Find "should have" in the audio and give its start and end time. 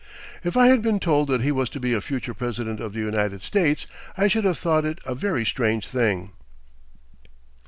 4.27-4.57